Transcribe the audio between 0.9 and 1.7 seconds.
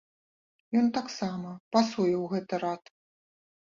таксама